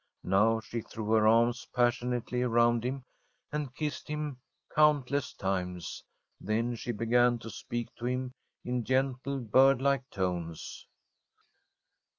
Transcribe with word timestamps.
Now 0.23 0.59
she 0.61 0.81
threw 0.81 1.11
her 1.11 1.27
arms 1.27 1.67
pas 1.75 1.93
sionately 1.93 2.43
around 2.43 2.83
him 2.83 3.03
and 3.51 3.71
kissed 3.75 4.07
him 4.07 4.39
countless 4.75 5.31
times. 5.31 6.03
Then 6.39 6.73
she 6.75 6.91
began 6.91 7.37
to 7.37 7.51
speak 7.51 7.93
to 7.97 8.07
him 8.07 8.31
in 8.65 8.83
gentle, 8.83 9.37
bird 9.37 9.79
like 9.79 10.09
tones. 10.09 10.87